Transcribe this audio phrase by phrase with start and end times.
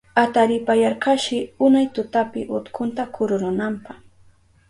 [0.23, 3.91] Ataripayarkashi unay tutapi utkunta kururunanpa.